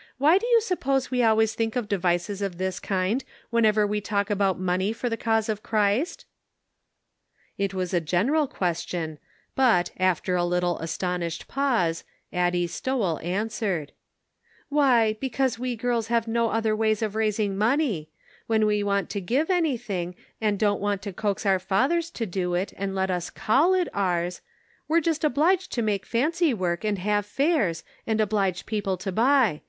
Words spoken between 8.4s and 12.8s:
question, but, after a little astonished pause, Addie